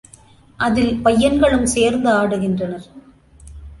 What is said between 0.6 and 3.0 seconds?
அதில் பையன்களும் சேர்ந்து ஆடுகின்றனர்.